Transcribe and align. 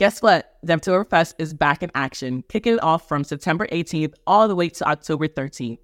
Guess 0.00 0.22
what? 0.22 0.56
Devtoberfest 0.64 1.34
is 1.38 1.52
back 1.52 1.82
in 1.82 1.90
action, 1.94 2.42
kicking 2.48 2.72
it 2.72 2.82
off 2.82 3.06
from 3.06 3.22
September 3.22 3.66
18th 3.66 4.14
all 4.26 4.48
the 4.48 4.56
way 4.56 4.70
to 4.70 4.88
October 4.88 5.28
13th. 5.28 5.76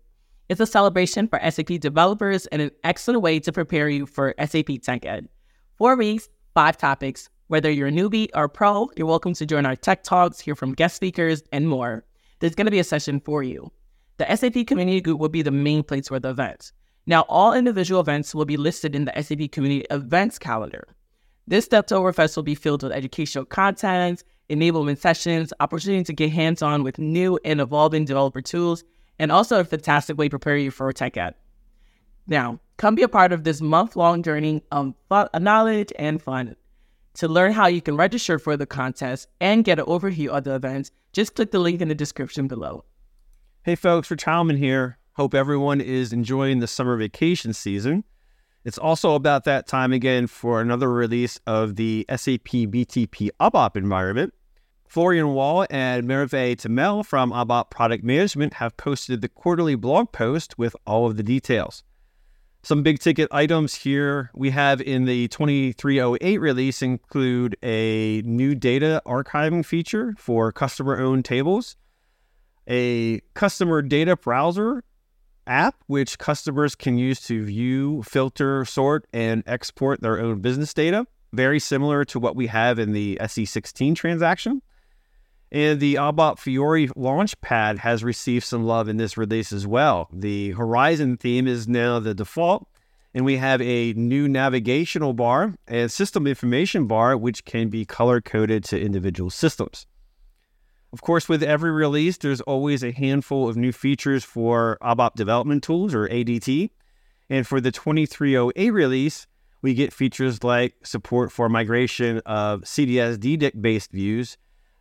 It's 0.48 0.58
a 0.58 0.64
celebration 0.64 1.28
for 1.28 1.38
SAP 1.50 1.80
developers 1.80 2.46
and 2.46 2.62
an 2.62 2.70
excellent 2.82 3.20
way 3.20 3.40
to 3.40 3.52
prepare 3.52 3.90
you 3.90 4.06
for 4.06 4.34
SAP 4.42 4.80
Tech 4.82 5.04
Ed. 5.04 5.28
Four 5.76 5.96
weeks, 5.96 6.30
five 6.54 6.78
topics. 6.78 7.28
Whether 7.48 7.70
you're 7.70 7.88
a 7.88 7.92
newbie 7.92 8.30
or 8.34 8.44
a 8.44 8.48
pro, 8.48 8.88
you're 8.96 9.06
welcome 9.06 9.34
to 9.34 9.44
join 9.44 9.66
our 9.66 9.76
tech 9.76 10.02
talks, 10.02 10.40
hear 10.40 10.54
from 10.54 10.72
guest 10.72 10.96
speakers, 10.96 11.42
and 11.52 11.68
more. 11.68 12.06
There's 12.40 12.54
going 12.54 12.64
to 12.64 12.70
be 12.70 12.78
a 12.78 12.84
session 12.84 13.20
for 13.20 13.42
you. 13.42 13.70
The 14.16 14.34
SAP 14.34 14.66
Community 14.66 15.02
Group 15.02 15.20
will 15.20 15.28
be 15.28 15.42
the 15.42 15.50
main 15.50 15.82
place 15.82 16.08
for 16.08 16.18
the 16.18 16.30
event. 16.30 16.72
Now, 17.04 17.26
all 17.28 17.52
individual 17.52 18.00
events 18.00 18.34
will 18.34 18.46
be 18.46 18.56
listed 18.56 18.94
in 18.94 19.04
the 19.04 19.22
SAP 19.22 19.52
Community 19.52 19.84
Events 19.90 20.38
calendar. 20.38 20.95
This 21.48 21.68
Devtoberfest 21.68 22.34
will 22.34 22.42
be 22.42 22.56
filled 22.56 22.82
with 22.82 22.90
educational 22.90 23.44
content, 23.44 24.24
enablement 24.50 24.98
sessions, 24.98 25.52
opportunity 25.60 26.02
to 26.02 26.12
get 26.12 26.32
hands-on 26.32 26.82
with 26.82 26.98
new 26.98 27.38
and 27.44 27.60
evolving 27.60 28.04
developer 28.04 28.42
tools, 28.42 28.82
and 29.20 29.30
also 29.30 29.60
a 29.60 29.64
fantastic 29.64 30.18
way 30.18 30.26
to 30.26 30.30
prepare 30.30 30.56
you 30.56 30.72
for 30.72 30.92
tech 30.92 31.16
ed. 31.16 31.34
Now, 32.26 32.58
come 32.78 32.96
be 32.96 33.04
a 33.04 33.08
part 33.08 33.32
of 33.32 33.44
this 33.44 33.60
month-long 33.60 34.24
journey 34.24 34.64
of 34.72 34.94
fun, 35.08 35.28
knowledge 35.38 35.92
and 35.96 36.20
fun. 36.20 36.56
To 37.14 37.28
learn 37.28 37.52
how 37.52 37.68
you 37.68 37.80
can 37.80 37.96
register 37.96 38.40
for 38.40 38.56
the 38.56 38.66
contest 38.66 39.28
and 39.40 39.64
get 39.64 39.78
an 39.78 39.86
overview 39.86 40.28
of 40.28 40.42
the 40.42 40.56
events, 40.56 40.90
just 41.12 41.36
click 41.36 41.52
the 41.52 41.60
link 41.60 41.80
in 41.80 41.86
the 41.86 41.94
description 41.94 42.48
below. 42.48 42.84
Hey 43.62 43.76
folks, 43.76 44.10
Rich 44.10 44.24
Heilman 44.24 44.58
here. 44.58 44.98
Hope 45.12 45.32
everyone 45.32 45.80
is 45.80 46.12
enjoying 46.12 46.58
the 46.58 46.66
summer 46.66 46.96
vacation 46.96 47.52
season. 47.52 48.02
It's 48.66 48.78
also 48.78 49.14
about 49.14 49.44
that 49.44 49.68
time 49.68 49.92
again 49.92 50.26
for 50.26 50.60
another 50.60 50.92
release 50.92 51.38
of 51.46 51.76
the 51.76 52.04
SAP 52.08 52.48
BTP 52.66 53.30
ABAP 53.40 53.76
environment. 53.76 54.34
Florian 54.88 55.34
Wahl 55.34 55.68
and 55.70 56.04
Merve 56.04 56.32
Temel 56.32 57.06
from 57.06 57.30
ABAP 57.30 57.70
Product 57.70 58.02
Management 58.02 58.54
have 58.54 58.76
posted 58.76 59.20
the 59.20 59.28
quarterly 59.28 59.76
blog 59.76 60.10
post 60.10 60.58
with 60.58 60.74
all 60.84 61.06
of 61.06 61.16
the 61.16 61.22
details. 61.22 61.84
Some 62.64 62.82
big 62.82 62.98
ticket 62.98 63.28
items 63.30 63.76
here 63.76 64.32
we 64.34 64.50
have 64.50 64.80
in 64.80 65.04
the 65.04 65.28
2308 65.28 66.38
release 66.38 66.82
include 66.82 67.56
a 67.62 68.20
new 68.22 68.56
data 68.56 69.00
archiving 69.06 69.64
feature 69.64 70.16
for 70.18 70.50
customer 70.50 70.98
owned 70.98 71.24
tables 71.24 71.76
a 72.68 73.20
customer 73.34 73.82
data 73.82 74.16
browser 74.16 74.82
app, 75.46 75.76
which 75.86 76.18
customers 76.18 76.74
can 76.74 76.98
use 76.98 77.20
to 77.22 77.44
view, 77.44 78.02
filter, 78.02 78.64
sort, 78.64 79.06
and 79.12 79.42
export 79.46 80.00
their 80.00 80.20
own 80.20 80.40
business 80.40 80.72
data. 80.74 81.06
Very 81.32 81.60
similar 81.60 82.04
to 82.06 82.18
what 82.18 82.36
we 82.36 82.46
have 82.46 82.78
in 82.78 82.92
the 82.92 83.18
SE16 83.20 83.94
transaction. 83.94 84.62
And 85.52 85.78
the 85.78 85.94
ABAP 85.94 86.38
Fiori 86.38 86.88
Launchpad 86.88 87.78
has 87.78 88.02
received 88.02 88.44
some 88.44 88.64
love 88.64 88.88
in 88.88 88.96
this 88.96 89.16
release 89.16 89.52
as 89.52 89.66
well. 89.66 90.08
The 90.12 90.50
Horizon 90.52 91.16
theme 91.16 91.46
is 91.46 91.68
now 91.68 92.00
the 92.00 92.14
default, 92.14 92.66
and 93.14 93.24
we 93.24 93.36
have 93.36 93.62
a 93.62 93.92
new 93.92 94.28
navigational 94.28 95.12
bar 95.12 95.54
and 95.68 95.90
system 95.90 96.26
information 96.26 96.86
bar, 96.86 97.16
which 97.16 97.44
can 97.44 97.68
be 97.68 97.84
color 97.84 98.20
coded 98.20 98.64
to 98.64 98.80
individual 98.80 99.30
systems. 99.30 99.86
Of 100.96 101.02
course, 101.02 101.28
with 101.28 101.42
every 101.42 101.72
release, 101.72 102.16
there's 102.16 102.40
always 102.40 102.82
a 102.82 102.90
handful 102.90 103.50
of 103.50 103.54
new 103.54 103.70
features 103.70 104.24
for 104.24 104.78
ABAP 104.80 105.12
development 105.14 105.62
tools 105.62 105.94
or 105.94 106.08
ADT. 106.08 106.70
And 107.28 107.46
for 107.46 107.60
the 107.60 107.70
2308 107.70 108.70
release, 108.70 109.26
we 109.60 109.74
get 109.74 109.92
features 109.92 110.42
like 110.42 110.86
support 110.86 111.30
for 111.30 111.50
migration 111.50 112.22
of 112.24 112.62
CDS 112.62 113.18
DDIC 113.18 113.60
based 113.60 113.92
views 113.92 114.38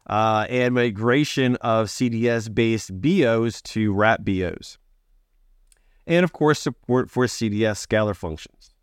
uh, 0.10 0.46
and 0.50 0.74
migration 0.74 1.58
of 1.58 1.88
CDS 1.88 2.48
based 2.56 3.02
BOs 3.02 3.62
to 3.64 3.92
RAP 3.92 4.24
BOs. 4.24 4.78
And 6.08 6.24
of 6.24 6.32
course, 6.32 6.62
support 6.62 7.12
for 7.12 7.26
CDS 7.26 7.86
scalar 7.86 8.16
functions. 8.16 8.74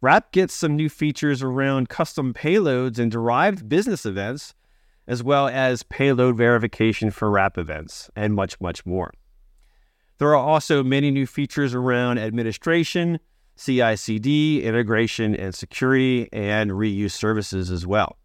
RAP 0.00 0.30
gets 0.30 0.54
some 0.54 0.76
new 0.76 0.88
features 0.88 1.42
around 1.42 1.88
custom 1.88 2.32
payloads 2.32 3.00
and 3.00 3.10
derived 3.10 3.68
business 3.68 4.06
events 4.06 4.54
as 5.06 5.22
well 5.22 5.48
as 5.48 5.82
payload 5.82 6.36
verification 6.36 7.10
for 7.10 7.30
RAP 7.30 7.58
events, 7.58 8.10
and 8.16 8.34
much, 8.34 8.60
much 8.60 8.84
more. 8.86 9.12
There 10.18 10.28
are 10.28 10.36
also 10.36 10.82
many 10.82 11.10
new 11.10 11.26
features 11.26 11.74
around 11.74 12.18
administration, 12.18 13.18
CI 13.56 13.96
CD, 13.96 14.62
integration 14.62 15.34
and 15.34 15.54
security, 15.54 16.28
and 16.32 16.70
reuse 16.70 17.12
services 17.12 17.70
as 17.70 17.86
well. 17.86 18.18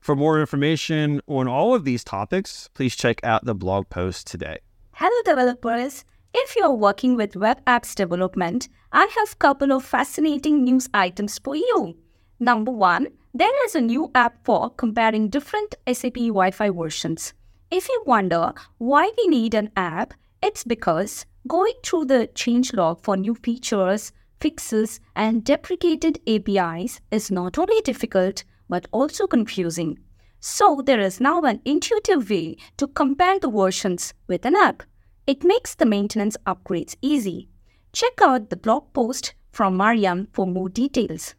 For 0.00 0.14
more 0.14 0.40
information 0.40 1.20
on 1.26 1.48
all 1.48 1.74
of 1.74 1.84
these 1.84 2.04
topics, 2.04 2.68
please 2.72 2.94
check 2.96 3.22
out 3.24 3.44
the 3.44 3.54
blog 3.54 3.88
post 3.88 4.26
today. 4.26 4.58
Hello, 4.92 5.22
developers. 5.24 6.04
If 6.34 6.56
you're 6.56 6.72
working 6.72 7.16
with 7.16 7.36
web 7.36 7.64
apps 7.64 7.94
development, 7.94 8.68
I 8.92 9.06
have 9.16 9.32
a 9.32 9.36
couple 9.36 9.72
of 9.72 9.84
fascinating 9.84 10.64
news 10.64 10.88
items 10.94 11.38
for 11.38 11.56
you. 11.56 11.96
Number 12.40 12.70
one, 12.70 13.08
there 13.34 13.64
is 13.64 13.74
a 13.74 13.80
new 13.80 14.12
app 14.14 14.44
for 14.44 14.70
comparing 14.70 15.28
different 15.28 15.74
SAP 15.92 16.14
UI5 16.14 16.80
versions. 16.80 17.34
If 17.68 17.88
you 17.88 18.02
wonder 18.06 18.52
why 18.78 19.10
we 19.16 19.26
need 19.26 19.54
an 19.54 19.72
app, 19.76 20.14
it's 20.40 20.62
because 20.62 21.26
going 21.48 21.74
through 21.84 22.04
the 22.04 22.28
changelog 22.34 23.02
for 23.02 23.16
new 23.16 23.34
features, 23.34 24.12
fixes, 24.40 25.00
and 25.16 25.42
deprecated 25.42 26.20
APIs 26.28 27.00
is 27.10 27.28
not 27.30 27.58
only 27.58 27.80
difficult 27.80 28.44
but 28.68 28.86
also 28.92 29.26
confusing. 29.26 29.98
So, 30.38 30.80
there 30.86 31.00
is 31.00 31.20
now 31.20 31.40
an 31.42 31.60
intuitive 31.64 32.30
way 32.30 32.56
to 32.76 32.86
compare 32.86 33.40
the 33.40 33.50
versions 33.50 34.14
with 34.28 34.46
an 34.46 34.54
app. 34.54 34.84
It 35.26 35.42
makes 35.42 35.74
the 35.74 35.86
maintenance 35.86 36.36
upgrades 36.46 36.94
easy. 37.02 37.48
Check 37.92 38.22
out 38.22 38.48
the 38.48 38.56
blog 38.56 38.92
post 38.92 39.34
from 39.50 39.76
Mariam 39.76 40.28
for 40.32 40.46
more 40.46 40.68
details. 40.68 41.34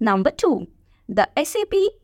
Number 0.00 0.30
two, 0.30 0.66
the 1.08 1.28
sap.ui.mdc, 1.36 1.98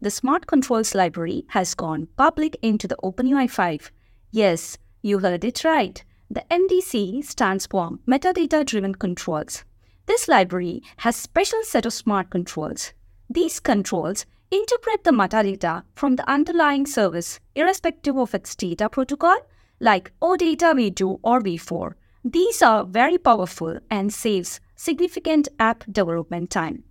the 0.00 0.10
Smart 0.10 0.46
Controls 0.48 0.94
library, 0.94 1.44
has 1.50 1.74
gone 1.74 2.08
public 2.16 2.56
into 2.60 2.88
the 2.88 2.96
OpenUI 3.04 3.48
5. 3.48 3.92
Yes, 4.32 4.78
you 5.00 5.20
heard 5.20 5.44
it 5.44 5.62
right. 5.62 6.02
The 6.28 6.44
MDC 6.50 7.24
stands 7.24 7.66
for 7.66 7.98
Metadata 8.08 8.66
Driven 8.66 8.96
Controls. 8.96 9.64
This 10.06 10.26
library 10.26 10.82
has 10.96 11.14
special 11.14 11.62
set 11.62 11.86
of 11.86 11.92
smart 11.92 12.30
controls. 12.30 12.92
These 13.30 13.60
controls 13.60 14.26
interpret 14.50 15.04
the 15.04 15.12
metadata 15.12 15.84
from 15.94 16.16
the 16.16 16.28
underlying 16.28 16.86
service 16.86 17.38
irrespective 17.54 18.16
of 18.16 18.34
its 18.34 18.56
data 18.56 18.88
protocol 18.88 19.36
like 19.80 20.12
OData 20.20 20.74
v2 20.74 21.20
or 21.22 21.40
v4. 21.40 21.92
These 22.24 22.62
are 22.62 22.84
very 22.84 23.18
powerful 23.18 23.78
and 23.90 24.12
saves 24.12 24.60
significant 24.78 25.48
app 25.58 25.84
development 25.90 26.50
time. 26.50 26.84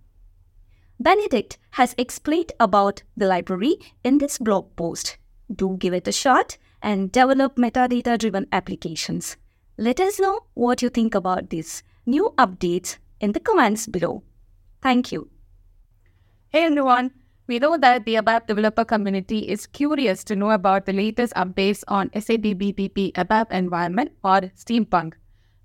Benedict 1.00 1.58
has 1.70 1.94
explained 1.96 2.52
about 2.60 3.02
the 3.16 3.26
library 3.26 3.76
in 4.04 4.18
this 4.18 4.36
blog 4.38 4.76
post. 4.76 5.16
Do 5.52 5.76
give 5.78 5.94
it 5.94 6.06
a 6.06 6.12
shot 6.12 6.58
and 6.82 7.10
develop 7.10 7.56
metadata 7.56 8.18
driven 8.18 8.46
applications. 8.52 9.36
Let 9.78 10.00
us 10.00 10.20
know 10.20 10.40
what 10.54 10.82
you 10.82 10.90
think 10.90 11.14
about 11.14 11.48
these 11.48 11.82
new 12.04 12.34
updates 12.36 12.98
in 13.20 13.32
the 13.32 13.40
comments 13.40 13.86
below. 13.86 14.22
Thank 14.82 15.10
you. 15.10 15.30
Hey 16.50 16.64
everyone, 16.64 17.12
we 17.46 17.58
know 17.58 17.78
that 17.78 18.04
the 18.04 18.16
ABAP 18.16 18.46
developer 18.46 18.84
community 18.84 19.38
is 19.48 19.66
curious 19.66 20.24
to 20.24 20.36
know 20.36 20.50
about 20.50 20.84
the 20.84 20.92
latest 20.92 21.32
updates 21.34 21.84
on 21.88 22.10
SAP 22.12 22.58
BTP 22.60 23.12
ABAP 23.12 23.50
environment 23.50 24.12
or 24.22 24.40
Steampunk. 24.56 25.14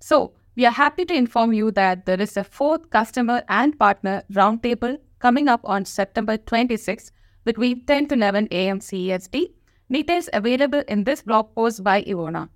So, 0.00 0.32
we 0.56 0.64
are 0.64 0.72
happy 0.72 1.04
to 1.04 1.14
inform 1.14 1.52
you 1.52 1.70
that 1.72 2.06
there 2.06 2.20
is 2.20 2.36
a 2.36 2.44
fourth 2.44 2.90
customer 2.90 3.42
and 3.48 3.78
partner 3.78 4.22
roundtable 4.32 4.98
coming 5.18 5.48
up 5.48 5.60
on 5.64 5.84
September 5.84 6.36
26 6.36 7.10
between 7.44 7.84
10 7.86 8.08
to 8.08 8.14
11 8.14 8.48
a.m. 8.50 8.78
CEST. 8.78 9.52
Details 9.90 10.30
available 10.32 10.82
in 10.88 11.04
this 11.04 11.22
blog 11.22 11.54
post 11.54 11.82
by 11.82 12.02
Iwona. 12.02 12.48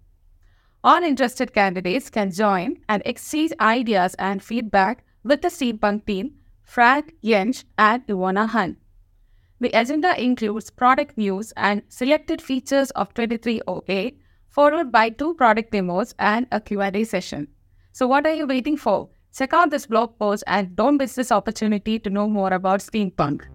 All 0.85 1.03
interested 1.03 1.53
candidates 1.53 2.09
can 2.09 2.31
join 2.31 2.79
and 2.89 3.03
exchange 3.05 3.53
ideas 3.61 4.15
and 4.15 4.43
feedback 4.43 5.05
with 5.25 5.43
the 5.43 5.49
Steampunk 5.49 6.07
team, 6.07 6.35
Frank 6.63 7.15
Jentsch 7.23 7.65
and 7.77 8.07
Iwona 8.07 8.49
Hahn. 8.49 8.77
The 9.61 9.71
agenda 9.71 10.21
includes 10.23 10.71
product 10.71 11.19
news 11.19 11.53
and 11.57 11.83
selected 11.89 12.41
features 12.41 12.93
of 12.93 13.13
2308, 13.15 14.21
followed 14.49 14.93
by 14.93 15.11
two 15.11 15.35
product 15.35 15.73
demos 15.73 16.15
and 16.19 16.47
a 16.53 16.61
Q&A 16.61 17.03
session. 17.03 17.49
So 17.99 18.07
what 18.07 18.27
are 18.27 18.33
you 18.33 18.47
waiting 18.47 18.77
for? 18.77 19.09
Check 19.37 19.53
out 19.53 19.71
this 19.71 19.85
blog 19.85 20.17
post 20.21 20.45
and 20.47 20.77
don't 20.77 20.99
miss 20.99 21.17
this 21.17 21.33
opportunity 21.33 21.99
to 21.99 22.09
know 22.09 22.29
more 22.29 22.53
about 22.53 22.79
steampunk. 22.79 23.47